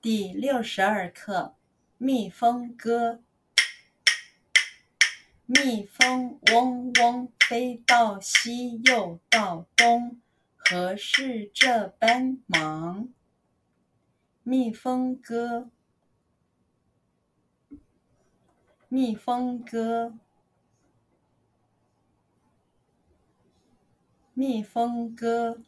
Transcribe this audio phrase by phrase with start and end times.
[0.00, 1.56] 第六十二课
[1.96, 3.14] 《蜜蜂歌》。
[5.44, 10.20] 蜜蜂嗡嗡飞到西又到东，
[10.56, 13.08] 何事这般忙？
[14.44, 15.68] 蜜蜂歌，
[18.88, 20.16] 蜜蜂歌，
[24.32, 25.60] 蜜蜂歌。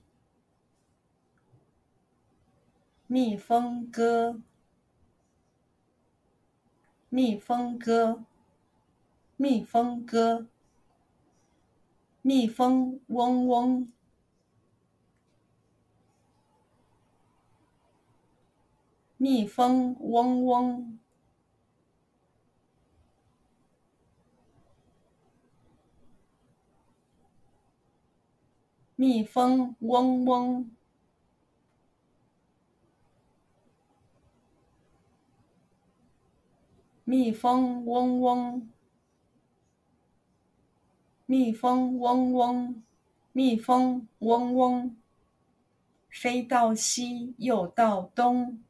[3.12, 4.40] 蜜蜂歌，
[7.09, 8.24] 蜜蜂歌，
[9.36, 10.46] 蜜蜂歌，
[12.23, 13.92] 蜜蜂嗡嗡，
[19.16, 20.98] 蜜蜂嗡嗡，
[28.95, 30.70] 蜜蜂嗡嗡。
[37.11, 38.70] 蜜蜂嗡嗡，
[41.27, 42.84] 蜜蜂嗡嗡，
[43.33, 44.97] 蜜蜂嗡嗡，
[46.08, 48.62] 飞到西又到东，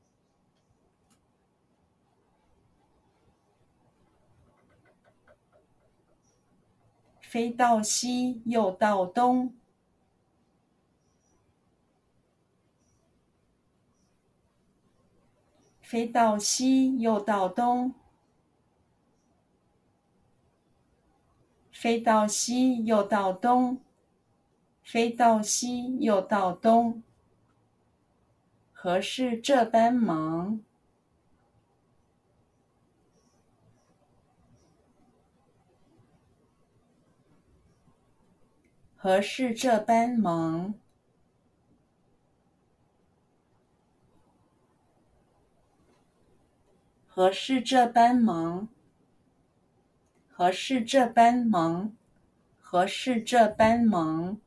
[7.20, 9.54] 飞到西又到东，
[15.82, 17.99] 飞到西又到东。
[21.80, 23.80] 飞到西又到东，
[24.82, 27.02] 飞到西又到东，
[28.70, 30.60] 何事这般忙？
[38.94, 40.74] 何事这般忙？
[47.08, 48.68] 何事这般忙？
[50.40, 51.92] 何事这般忙？
[52.58, 54.38] 何事这般忙？